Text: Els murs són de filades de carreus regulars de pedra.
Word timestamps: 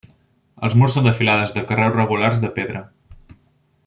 Els 0.67 0.77
murs 0.79 0.95
són 0.97 1.09
de 1.09 1.13
filades 1.19 1.53
de 1.59 1.63
carreus 1.73 1.95
regulars 1.99 2.41
de 2.47 2.51
pedra. 2.59 2.85